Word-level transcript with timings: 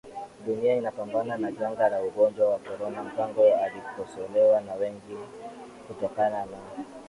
dunia 0.45 0.75
inapambana 0.75 1.37
na 1.37 1.51
janga 1.51 1.89
la 1.89 2.03
ugonjwa 2.03 2.49
wa 2.49 2.59
Corona 2.59 3.03
Mpango 3.03 3.55
alikosolewa 3.55 4.61
na 4.61 4.73
wengi 4.73 5.17
kutokana 5.87 6.45
na 6.45 6.57